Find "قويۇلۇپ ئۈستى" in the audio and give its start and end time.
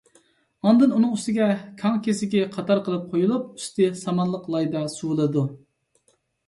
3.13-3.93